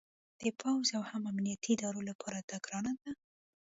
[0.41, 3.11] د پوځ او هم امنیتي ادارو لپاره دا ګرانه ده